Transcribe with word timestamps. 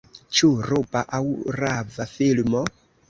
Ĉu 0.37 0.47
ruba 0.69 1.03
aŭ 1.17 1.21
rava 1.59 2.09
filmo? 2.15 2.65